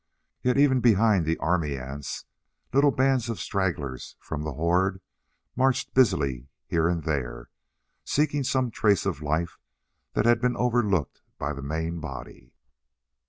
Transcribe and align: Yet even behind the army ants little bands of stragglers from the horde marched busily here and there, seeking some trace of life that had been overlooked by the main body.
Yet 0.41 0.57
even 0.57 0.79
behind 0.79 1.27
the 1.27 1.37
army 1.37 1.77
ants 1.77 2.25
little 2.73 2.89
bands 2.89 3.29
of 3.29 3.39
stragglers 3.39 4.15
from 4.19 4.41
the 4.41 4.53
horde 4.53 4.99
marched 5.55 5.93
busily 5.93 6.47
here 6.65 6.87
and 6.87 7.03
there, 7.03 7.51
seeking 8.03 8.43
some 8.43 8.71
trace 8.71 9.05
of 9.05 9.21
life 9.21 9.59
that 10.13 10.25
had 10.25 10.41
been 10.41 10.57
overlooked 10.57 11.21
by 11.37 11.53
the 11.53 11.61
main 11.61 11.99
body. 11.99 12.55